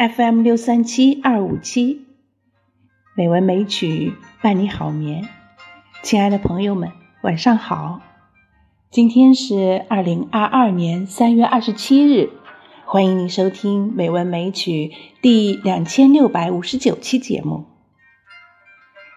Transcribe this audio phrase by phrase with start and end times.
[0.00, 2.06] FM 六三七二五七，
[3.14, 5.28] 美文美曲伴你好眠。
[6.02, 6.90] 亲爱的朋友们，
[7.20, 8.00] 晚上好！
[8.90, 12.30] 今天是二零二二年三月二十七日，
[12.86, 14.88] 欢迎您收听《美文美曲》
[15.20, 17.66] 第两千六百五十九期节目。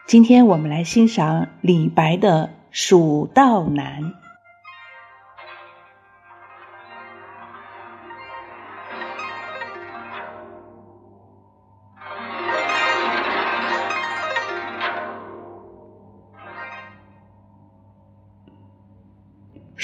[0.05, 4.04] 今天我们来欣赏李白的《蜀道难》。《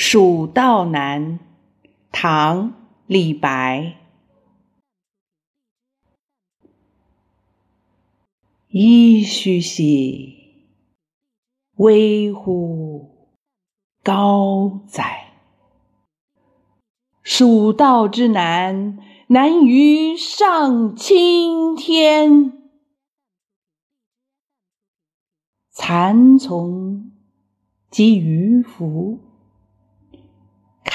[0.02, 1.40] 蜀道难》
[2.10, 2.70] 唐·
[3.06, 3.98] 李白，
[8.70, 10.38] 噫吁兮，
[11.76, 13.28] 危乎
[14.02, 15.34] 高哉！
[17.22, 22.54] 蜀道之难，难于上青天。
[25.72, 27.12] 蚕丛
[27.92, 29.20] 及鱼凫。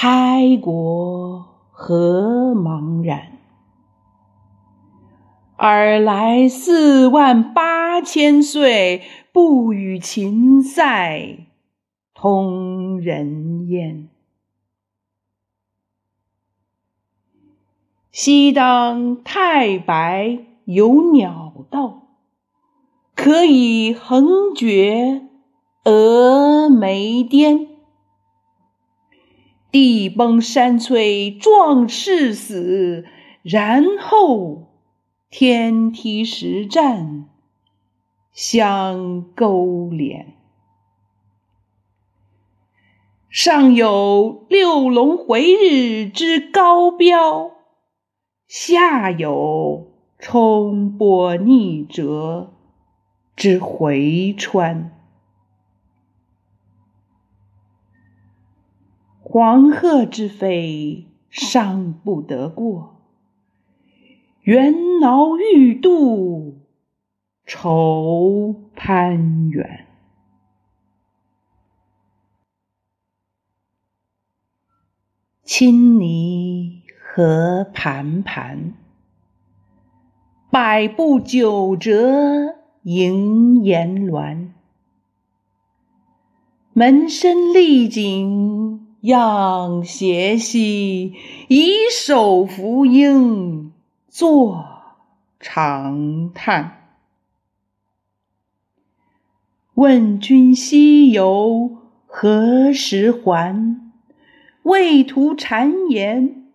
[0.07, 3.39] 开国何茫然！
[5.57, 9.01] 尔来四万八千岁，
[9.33, 11.47] 不与秦塞
[12.13, 14.09] 通人烟。
[18.11, 22.09] 西当太白有鸟道，
[23.15, 25.23] 可以横绝
[25.83, 27.69] 峨眉巅。
[29.75, 33.03] 地崩山摧壮士死，
[33.41, 34.69] 然后
[35.29, 37.25] 天梯石栈
[38.31, 40.33] 相勾连。
[43.29, 47.51] 上有六龙回日之高标，
[48.47, 49.87] 下有
[50.17, 52.53] 冲波逆折
[53.35, 54.94] 之回川。
[59.37, 63.01] 黄鹤之飞尚不得过，
[64.43, 66.61] 猿猱欲度
[67.45, 69.87] 愁攀援。
[75.43, 78.73] 青泥何盘盘，
[80.49, 84.53] 百步九折萦岩峦。
[86.71, 88.84] 门深丽景。
[89.05, 91.13] 仰斜兮，
[91.47, 93.71] 以手扶膺，
[94.07, 94.65] 坐
[95.39, 96.97] 长叹。
[99.75, 101.77] 问君西游
[102.07, 103.79] 何时还？
[104.63, 106.49] 畏途谗言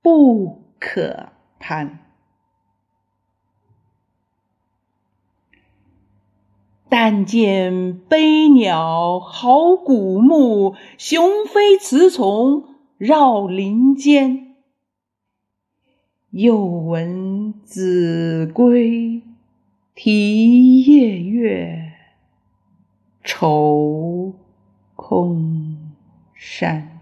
[0.00, 1.28] 不可
[1.58, 2.03] 攀。
[6.96, 12.68] 但见悲鸟号古木，雄飞雌从
[12.98, 14.54] 绕林间。
[16.30, 19.24] 又闻子规
[19.96, 21.94] 啼夜月，
[23.24, 24.32] 愁
[24.94, 25.76] 空
[26.32, 27.00] 山。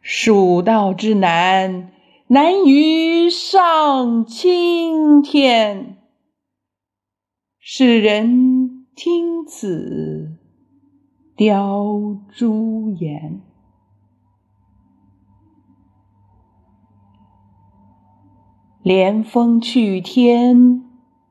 [0.00, 1.90] 蜀道之难。
[2.32, 5.98] 难于上青天，
[7.58, 10.38] 使人听此
[11.36, 13.42] 凋朱颜。
[18.82, 20.82] 连峰去天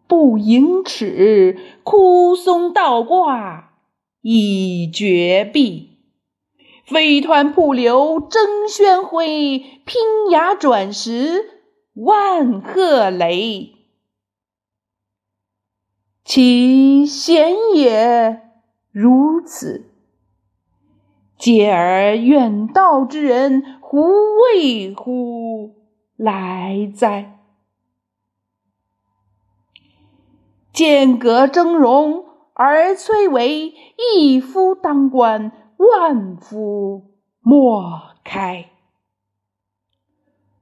[0.08, 3.72] 不盈尺，枯松倒挂
[4.22, 5.91] 倚绝壁。
[6.92, 9.24] 飞湍瀑流争喧哗，
[9.86, 11.46] 拼崖转石
[11.94, 13.76] 万壑雷。
[16.26, 18.42] 其险也
[18.92, 19.90] 如此，
[21.40, 24.02] 嗟而远道之人胡
[24.54, 25.74] 为乎
[26.18, 27.40] 来哉？
[30.74, 33.74] 剑阁峥嵘而崔嵬，
[34.18, 35.61] 一夫当关。
[35.82, 38.70] 万夫莫开，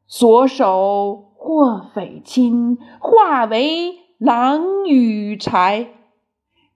[0.08, 5.88] 所守或匪亲，化为狼与豺；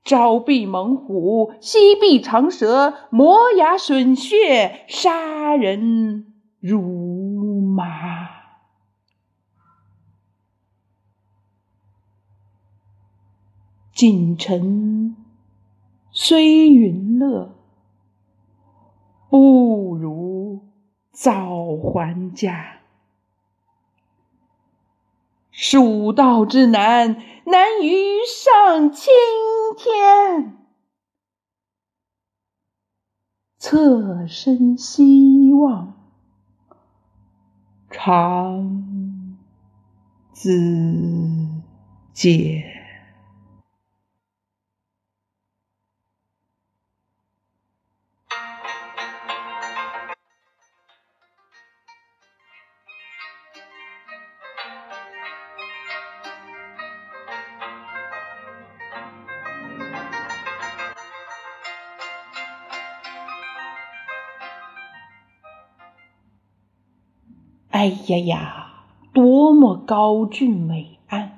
[0.03, 8.27] 朝避猛虎，夕避长蛇，磨牙吮血，杀人如麻。
[13.93, 15.15] 锦城
[16.11, 17.62] 虽云乐。
[19.33, 20.61] 不如
[21.11, 22.81] 早还家。
[25.49, 27.15] 蜀道之难，
[27.45, 29.11] 难于上青
[29.75, 30.55] 天。
[33.57, 35.95] 侧身西望，
[37.89, 39.25] 长
[40.31, 41.63] 自
[42.13, 42.72] 见。
[67.73, 68.73] 哎呀呀，
[69.13, 71.31] 多么高峻伟岸！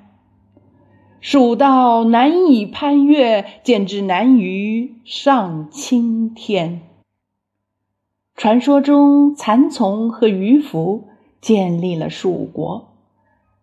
[1.18, 6.82] 蜀道难以攀越，简直难于上青天。
[8.34, 11.04] 传说中，蚕丛和鱼凫
[11.40, 12.92] 建立了蜀国，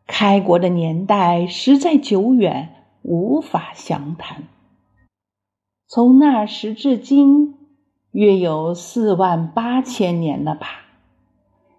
[0.08, 4.46] 开国的年代实在久远，无法详谈。
[5.88, 7.54] 从那时至今，
[8.14, 10.83] 约有四万八千年了吧。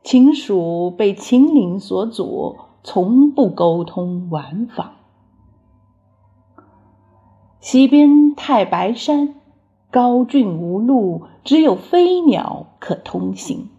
[0.05, 4.93] 秦蜀被秦岭所阻，从不沟通往访。
[7.59, 9.37] 西边太白山
[9.91, 13.71] 高峻无路，只有飞鸟可通行。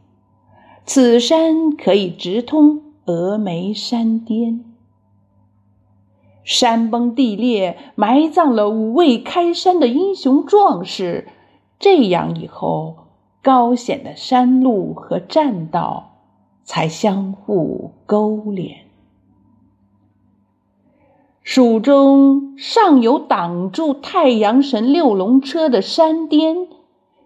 [0.84, 4.66] 此山可以直通峨眉山巅。
[6.44, 11.28] 山崩地裂，埋葬了五位开山的英雄壮士。
[11.78, 12.96] 这样以后，
[13.44, 16.14] 高险的山路和栈道。
[16.66, 18.80] 才相互勾连。
[21.42, 26.68] 蜀中上有挡住太阳神六龙车的山巅，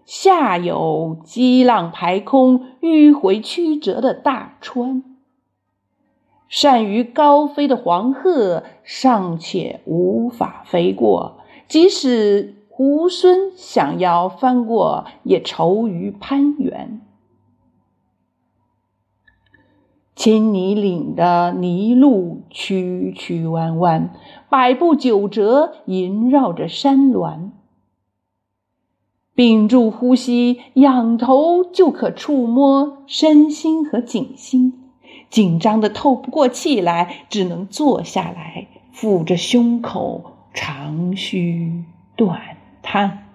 [0.04, 5.02] 下有激浪排空、迂回曲折的大川。
[6.48, 17.00] 善于高飞的黄鹤尚且无法飞过，即使猢狲想要翻过，也愁于攀援。
[20.20, 24.12] 青泥岭的泥路曲曲弯弯，
[24.50, 27.52] 百步九折，萦绕着山峦。
[29.34, 34.90] 屏住呼吸，仰头就可触摸身心和颈心，
[35.30, 41.82] 紧张的透不过气来，只能坐下来，抚着胸口，长吁
[42.14, 43.26] 短叹。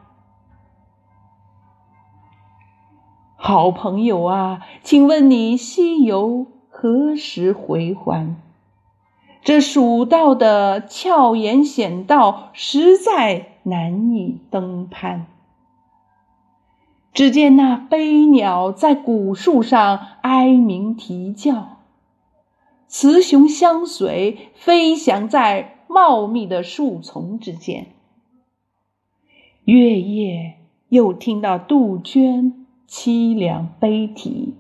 [3.36, 6.46] 好朋友啊，请问你西游？
[6.78, 8.36] 何时回还？
[9.42, 15.26] 这蜀道的峭岩险道，实在难以登攀。
[17.14, 21.78] 只见那悲鸟在古树上哀鸣啼叫，
[22.90, 27.88] 雌雄相随，飞翔在茂密的树丛之间。
[29.64, 30.56] 月夜
[30.90, 34.56] 又听到杜鹃凄凉悲啼。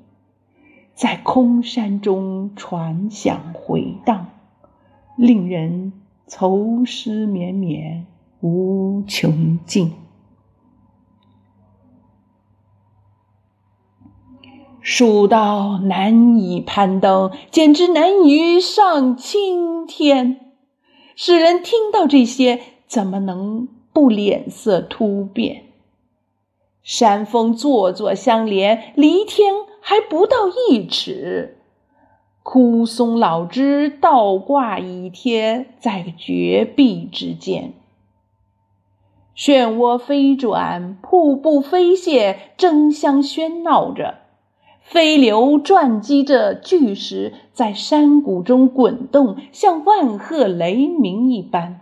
[0.95, 4.27] 在空山中传响回荡，
[5.18, 5.92] 令人
[6.25, 8.07] 愁思绵绵
[8.39, 9.91] 无穷尽。
[14.79, 20.39] 蜀道难以攀登，简直难于上青天。
[21.17, 25.63] 使人听到这些，怎么能不脸色突变？
[26.84, 29.53] 山峰座座相连，离天。
[29.88, 31.60] 还不到一尺，
[32.42, 37.74] 枯松老枝倒挂倚贴在绝壁之间。
[39.38, 44.15] 漩涡飞转，瀑布飞泻，争相喧闹着；
[44.82, 51.82] 飞流撞击着巨石，在山谷中滚动，像万壑雷鸣一般。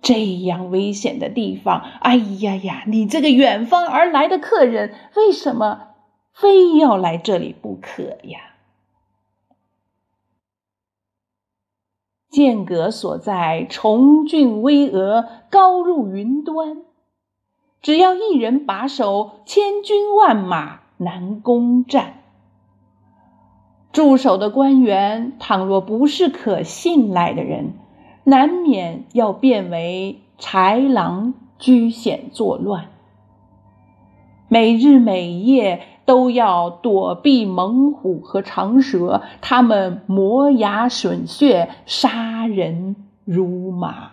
[0.00, 2.84] 这样危险的地方，哎呀呀！
[2.86, 5.87] 你这个远方而来的客人，为什么？
[6.40, 8.38] 非要来这里不可呀！
[12.30, 16.84] 剑阁所在，重峻巍峨，高入云端。
[17.82, 22.22] 只要一人把守，千军万马难攻占。
[23.90, 27.72] 驻守的官员，倘若不是可信赖的人，
[28.22, 32.92] 难免要变为豺狼，居险作乱。
[34.46, 35.82] 每日每夜。
[36.08, 42.96] 都要躲避猛虎和长蛇，他们磨牙吮血，杀人
[43.26, 44.12] 如麻。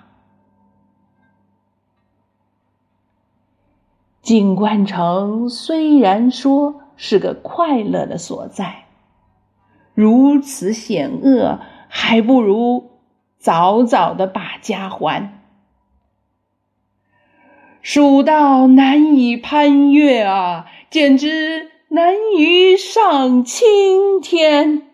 [4.22, 8.88] 锦官城虽然说是个快乐的所在，
[9.94, 12.92] 如此险恶，还不如
[13.38, 15.40] 早早的把家还。
[17.82, 24.88] 蜀道难以攀越啊，简直难于上青天。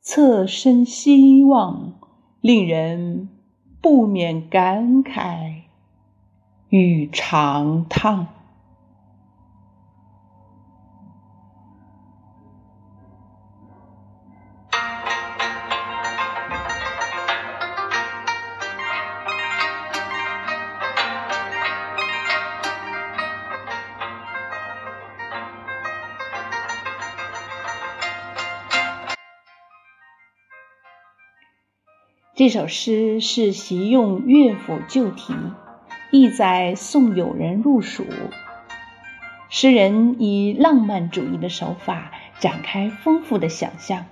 [0.00, 2.00] 侧身希望，
[2.40, 3.28] 令人
[3.80, 5.62] 不免感慨
[6.68, 8.41] 与长叹。
[32.34, 35.34] 这首诗是习用乐府旧题，
[36.10, 38.06] 意在送友人入蜀。
[39.50, 44.06] 诗人以浪漫主义的手法展开丰富的想象，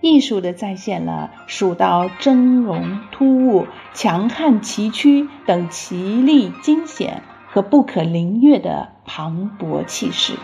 [0.00, 10.34] 艺术地再现了蜀道峥嵘突兀、强悍崎岖等奇丽惊险和不可凌越的磅礴气势，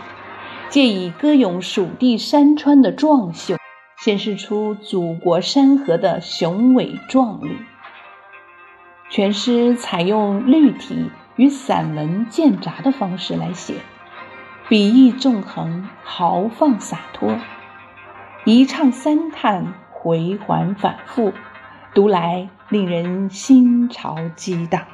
[0.67, 3.55] 借以歌咏蜀地山川的壮秀。
[4.03, 7.57] 显示出祖国山河的雄伟壮丽。
[9.09, 13.75] 全诗采用律体与散文间杂的方式来写，
[14.67, 17.37] 笔意纵横，豪放洒脱，
[18.43, 21.31] 一唱三叹，回环反复，
[21.93, 24.85] 读来令人心潮激荡。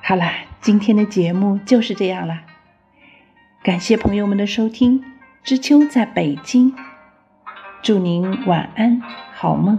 [0.00, 0.24] 好了，
[0.62, 2.44] 今天的节目就是这样了，
[3.62, 5.15] 感谢朋友们的收听。
[5.46, 6.74] 知秋在北京，
[7.80, 9.00] 祝您晚安，
[9.32, 9.78] 好梦。